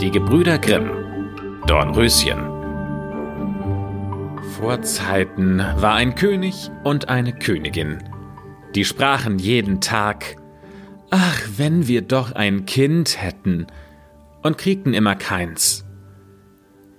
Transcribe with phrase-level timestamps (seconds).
[0.00, 0.90] Die Gebrüder Grimm
[1.66, 2.38] Dornröschen
[4.56, 7.98] Vor Zeiten war ein König und eine Königin.
[8.76, 10.36] Die sprachen jeden Tag
[11.10, 13.66] Ach, wenn wir doch ein Kind hätten,
[14.44, 15.84] und kriegten immer keins.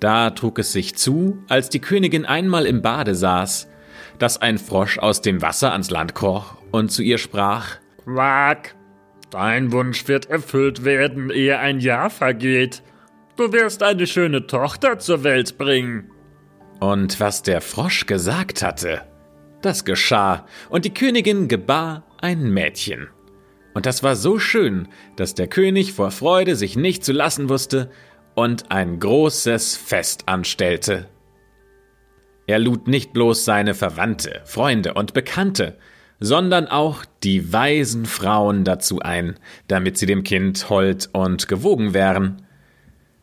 [0.00, 3.68] Da trug es sich zu, als die Königin einmal im Bade saß,
[4.18, 8.75] dass ein Frosch aus dem Wasser ans Land kroch und zu ihr sprach Quack,
[9.36, 12.82] dein Wunsch wird erfüllt werden, ehe ein Jahr vergeht.
[13.36, 16.10] Du wirst eine schöne Tochter zur Welt bringen.
[16.80, 19.02] Und was der Frosch gesagt hatte,
[19.60, 23.08] das geschah, und die Königin gebar ein Mädchen.
[23.74, 27.90] Und das war so schön, dass der König vor Freude sich nicht zu lassen wusste
[28.34, 31.10] und ein großes Fest anstellte.
[32.46, 35.76] Er lud nicht bloß seine Verwandte, Freunde und Bekannte,
[36.20, 39.36] sondern auch die weisen Frauen dazu ein,
[39.68, 42.42] damit sie dem Kind hold und gewogen wären.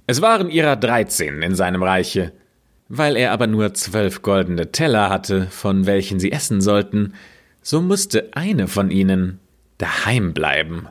[0.06, 2.32] Es waren ihrer dreizehn in seinem Reiche.
[2.90, 7.14] Weil er aber nur zwölf goldene Teller hatte, von welchen sie essen sollten,
[7.62, 9.40] so musste eine von ihnen
[9.78, 10.88] daheim bleiben.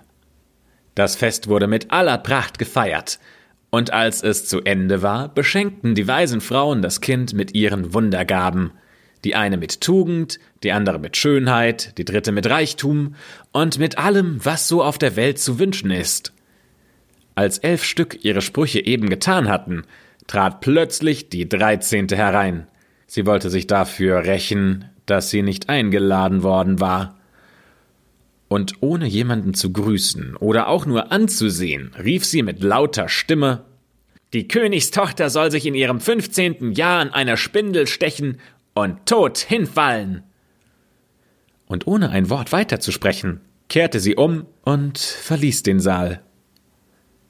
[0.95, 3.19] Das Fest wurde mit aller Pracht gefeiert,
[3.71, 8.73] und als es zu Ende war, beschenkten die weisen Frauen das Kind mit ihren Wundergaben,
[9.25, 13.15] die eine mit Tugend, die andere mit Schönheit, die dritte mit Reichtum
[13.53, 16.33] und mit allem, was so auf der Welt zu wünschen ist.
[17.35, 19.85] Als elf Stück ihre Sprüche eben getan hatten,
[20.27, 22.67] trat plötzlich die dreizehnte herein.
[23.07, 27.19] Sie wollte sich dafür rächen, dass sie nicht eingeladen worden war.
[28.49, 33.65] Und ohne jemanden zu grüßen oder auch nur anzusehen, rief sie mit lauter Stimme
[34.35, 38.39] Die Königstochter soll sich in ihrem fünfzehnten Jahr an einer Spindel stechen
[38.75, 40.23] und tot hinfallen.
[41.67, 46.23] Und ohne ein Wort weiterzusprechen, kehrte sie um und verließ den Saal.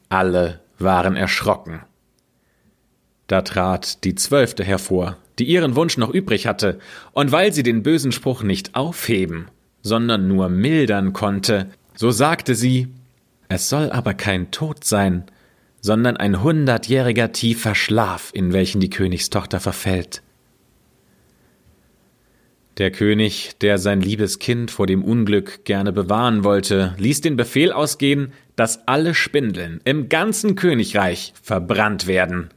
[0.08, 1.82] Alle waren erschrocken.
[3.28, 6.78] Da trat die Zwölfte hervor, die ihren Wunsch noch übrig hatte,
[7.12, 9.46] und weil sie den bösen Spruch nicht aufheben,
[9.82, 12.88] sondern nur mildern konnte, so sagte sie,
[13.48, 15.24] es soll aber kein Tod sein,
[15.80, 20.22] sondern ein hundertjähriger tiefer Schlaf, in welchen die Königstochter verfällt.
[22.78, 27.70] Der König, der sein liebes Kind vor dem Unglück gerne bewahren wollte, ließ den Befehl
[27.70, 32.48] ausgehen, dass alle Spindeln im ganzen Königreich verbrannt werden.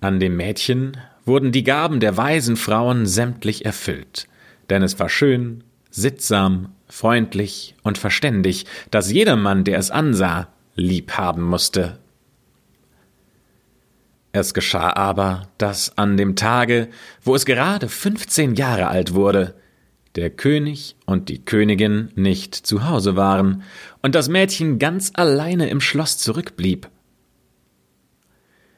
[0.00, 4.28] An dem Mädchen wurden die Gaben der weisen Frauen sämtlich erfüllt,
[4.70, 11.42] denn es war schön, sittsam, freundlich und verständig, dass jedermann, der es ansah, lieb haben
[11.42, 11.98] musste.
[14.38, 16.88] Es geschah aber, dass an dem Tage,
[17.22, 19.54] wo es gerade fünfzehn Jahre alt wurde,
[20.14, 23.62] der König und die Königin nicht zu Hause waren
[24.02, 26.90] und das Mädchen ganz alleine im Schloss zurückblieb.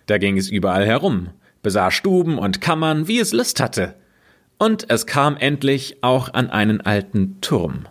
[0.06, 1.30] Da ging es überall herum,
[1.60, 3.96] besah Stuben und Kammern, wie es Lust hatte,
[4.58, 7.88] und es kam endlich auch an einen alten Turm.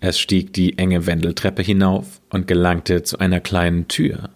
[0.00, 4.30] Es stieg die enge Wendeltreppe hinauf und gelangte zu einer kleinen Tür.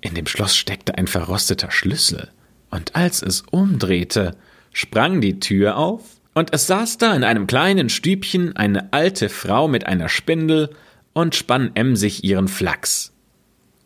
[0.00, 2.30] In dem Schloss steckte ein verrosteter Schlüssel,
[2.70, 4.36] und als es umdrehte,
[4.72, 9.68] sprang die Tür auf, und es saß da in einem kleinen Stübchen eine alte Frau
[9.68, 10.70] mit einer Spindel
[11.12, 13.12] und spann emsig ihren Flachs.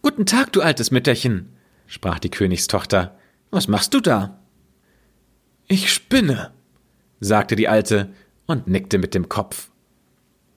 [0.02, 1.48] Guten Tag, du altes Mütterchen,
[1.86, 3.16] sprach die Königstochter.
[3.50, 4.38] Was machst du da?
[5.66, 6.52] Ich spinne,
[7.20, 8.12] sagte die Alte
[8.46, 9.70] und nickte mit dem Kopf.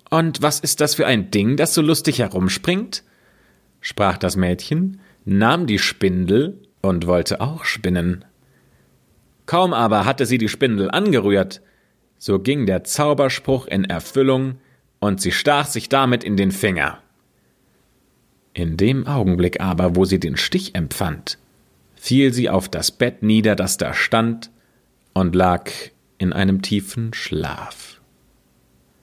[0.10, 3.04] Und was ist das für ein Ding, das so lustig herumspringt?
[3.80, 8.24] sprach das Mädchen nahm die Spindel und wollte auch spinnen.
[9.46, 11.62] Kaum aber hatte sie die Spindel angerührt,
[12.18, 14.56] so ging der Zauberspruch in Erfüllung
[15.00, 17.00] und sie stach sich damit in den Finger.
[18.54, 21.38] In dem Augenblick aber, wo sie den Stich empfand,
[21.96, 24.50] fiel sie auf das Bett nieder, das da stand,
[25.14, 25.70] und lag
[26.18, 28.00] in einem tiefen Schlaf.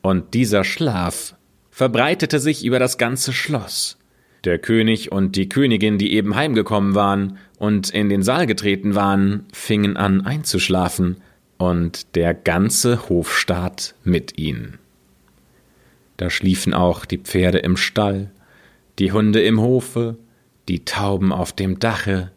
[0.01, 1.37] Und dieser Schlaf
[1.71, 3.99] verbreitete sich über das ganze Schloss,
[4.45, 9.47] der König und die Königin, die eben heimgekommen waren und in den Saal getreten waren,
[9.53, 11.17] fingen an einzuschlafen,
[11.57, 14.79] und der ganze Hofstaat mit ihnen.
[16.17, 18.31] Da schliefen auch die Pferde im Stall,
[18.99, 20.17] die Hunde im Hofe,
[20.69, 22.31] die Tauben auf dem Dache,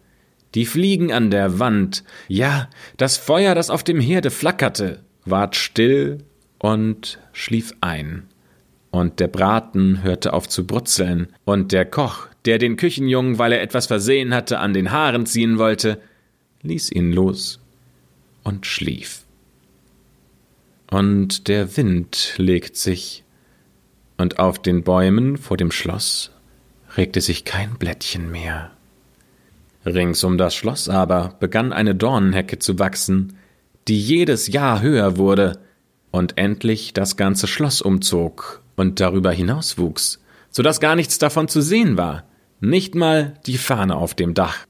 [0.56, 6.20] die Fliegen an der Wand, ja, das Feuer, das auf dem Herde flackerte, ward still
[6.60, 8.28] und schlief ein
[8.92, 13.62] und der Braten hörte auf zu brutzeln, und der Koch, der den Küchenjungen, weil er
[13.62, 16.00] etwas versehen hatte, an den Haaren ziehen wollte,
[16.62, 17.60] ließ ihn los
[18.44, 19.24] und schlief.
[20.90, 23.24] Und der Wind legt sich,
[24.18, 26.32] und auf den Bäumen vor dem Schloss
[26.96, 28.72] regte sich kein Blättchen mehr.
[29.86, 33.38] Rings um das Schloss aber begann eine Dornenhecke zu wachsen,
[33.88, 35.60] die jedes Jahr höher wurde
[36.12, 41.50] und endlich das ganze Schloss umzog und darüber hinaus wuchs, so dass gar nichts davon
[41.50, 42.24] zu sehen war,
[42.62, 44.66] nicht mal die Fahne auf dem Dach.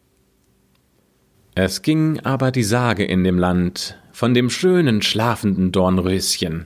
[1.53, 6.65] Es ging aber die Sage in dem Land von dem schönen schlafenden Dornröschen,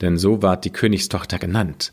[0.00, 1.92] denn so ward die Königstochter genannt,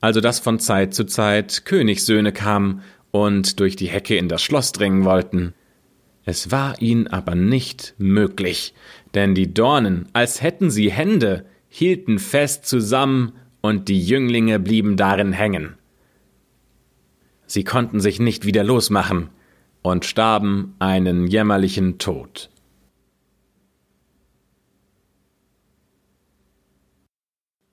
[0.00, 4.72] also dass von Zeit zu Zeit Königssöhne kamen und durch die Hecke in das Schloss
[4.72, 5.54] dringen wollten.
[6.24, 8.74] Es war ihnen aber nicht möglich,
[9.14, 15.32] denn die Dornen, als hätten sie Hände, hielten fest zusammen und die Jünglinge blieben darin
[15.32, 15.76] hängen.
[17.46, 19.28] Sie konnten sich nicht wieder losmachen
[19.82, 22.50] und starben einen jämmerlichen Tod.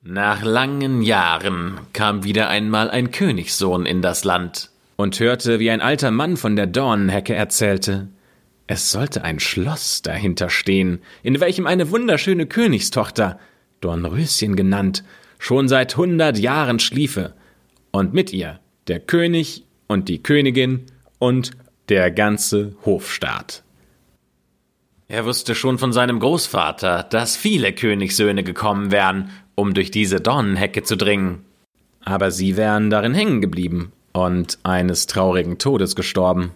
[0.01, 5.81] Nach langen Jahren kam wieder einmal ein Königssohn in das Land und hörte, wie ein
[5.81, 8.07] alter Mann von der Dornenhecke erzählte.
[8.67, 13.37] Es sollte ein Schloss dahinter stehen, in welchem eine wunderschöne Königstochter,
[13.81, 15.03] Dornröschen genannt,
[15.39, 17.33] schon seit hundert Jahren schliefe,
[17.91, 20.85] und mit ihr der König und die Königin
[21.19, 21.51] und
[21.89, 23.63] der ganze Hofstaat.
[25.07, 30.83] Er wusste schon von seinem Großvater, dass viele Königssöhne gekommen wären, um durch diese Dornenhecke
[30.83, 31.45] zu dringen.
[32.01, 36.51] Aber sie wären darin hängen geblieben und eines traurigen Todes gestorben.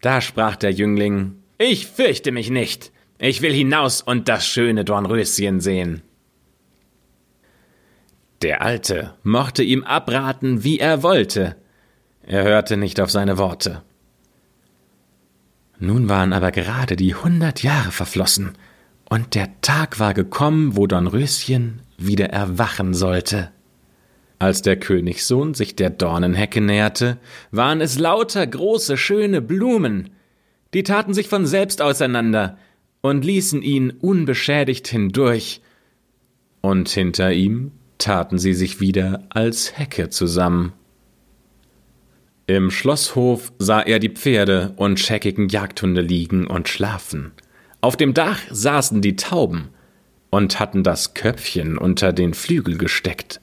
[0.00, 2.92] Da sprach der Jüngling Ich fürchte mich nicht.
[3.18, 6.02] Ich will hinaus und das schöne Dornröschen sehen.
[8.42, 11.56] Der Alte mochte ihm abraten, wie er wollte.
[12.22, 13.82] Er hörte nicht auf seine Worte.
[15.78, 18.52] Nun waren aber gerade die hundert Jahre verflossen,
[19.08, 23.50] und der Tag war gekommen, wo Dornröschen wieder erwachen sollte.
[24.38, 27.18] Als der Königssohn sich der Dornenhecke näherte,
[27.50, 30.10] waren es lauter große, schöne Blumen.
[30.72, 32.56] Die taten sich von selbst auseinander
[33.02, 35.60] und ließen ihn unbeschädigt hindurch.
[36.62, 40.72] Und hinter ihm taten sie sich wieder als Hecke zusammen.
[42.46, 47.30] Im Schlosshof sah er die Pferde und scheckigen Jagdhunde liegen und schlafen.
[47.80, 49.68] Auf dem Dach saßen die Tauben
[50.30, 53.40] und hatten das Köpfchen unter den Flügel gesteckt.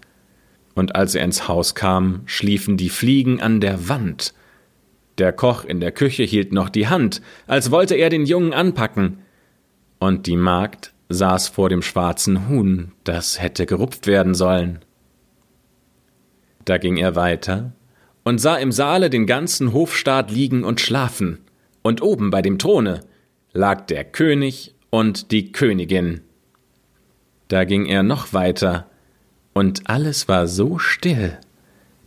[0.75, 4.33] Und als er ins Haus kam, schliefen die Fliegen an der Wand.
[5.17, 9.19] Der Koch in der Küche hielt noch die Hand, als wollte er den Jungen anpacken.
[9.99, 14.79] Und die Magd saß vor dem schwarzen Huhn, das hätte gerupft werden sollen.
[16.65, 17.71] Da ging er weiter
[18.23, 21.39] und sah im Saale den ganzen Hofstaat liegen und schlafen,
[21.81, 23.05] und oben bei dem Throne
[23.53, 26.21] lag der König und die Königin.
[27.47, 28.89] Da ging er noch weiter,
[29.53, 31.37] und alles war so still,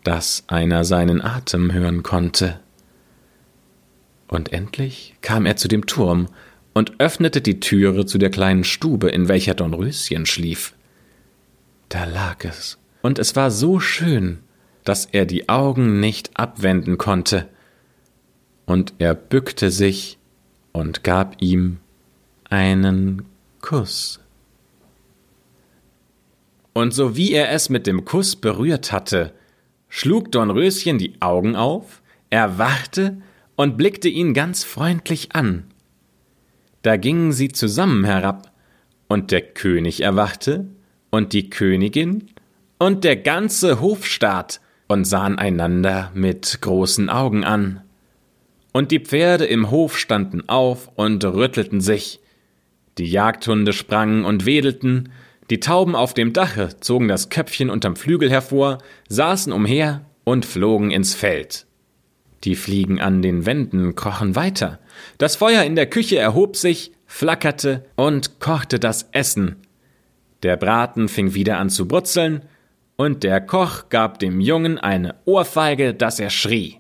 [0.05, 2.61] dass einer seinen Atem hören konnte.
[4.29, 6.29] Und endlich kam er zu dem Turm
[6.75, 10.75] und öffnete die Türe zu der kleinen Stube, in welcher Dornröschen schlief.
[11.89, 14.39] Da lag es, und es war so schön,
[14.85, 17.49] dass er die Augen nicht abwenden konnte,
[18.67, 20.19] und er bückte sich
[20.73, 21.79] und gab ihm
[22.49, 23.25] einen
[23.61, 24.21] Kuss.
[26.73, 29.33] Und so wie er es mit dem Kuss berührt hatte,
[29.89, 32.01] schlug Dornröschen die Augen auf,
[32.31, 33.21] erwachte
[33.57, 35.70] und blickte ihn ganz freundlich an.
[36.83, 38.53] Da gingen sie zusammen herab,
[39.09, 40.67] und der König erwachte,
[41.11, 42.29] und die Königin,
[42.79, 47.83] und der ganze Hofstaat, und sahen einander mit großen Augen an.
[48.73, 52.21] Und die Pferde im Hof standen auf und rüttelten sich.
[52.99, 55.11] Die Jagdhunde sprangen und wedelten,
[55.51, 60.93] die Tauben auf dem Dache zogen das Köpfchen unterm Flügel hervor, saßen umher und flogen
[60.93, 61.67] ins Feld.
[62.45, 64.79] Die Fliegen an den Wänden krochen weiter.
[65.19, 69.57] Das Feuer in der Küche erhob sich, flackerte und kochte das Essen.
[70.43, 72.43] Der Braten fing wieder an zu brutzeln,
[72.97, 76.79] und der Koch gab dem Jungen eine Ohrfeige, dass er schrie.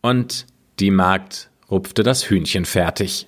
[0.00, 0.46] Und
[0.78, 3.26] die Magd rupfte das Hühnchen fertig.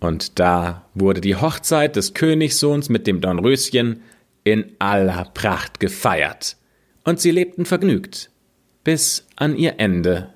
[0.00, 4.02] Und da wurde die Hochzeit des Königssohns mit dem Dornröschen
[4.42, 6.56] in aller Pracht gefeiert,
[7.04, 8.30] und sie lebten vergnügt
[8.84, 10.33] bis an ihr Ende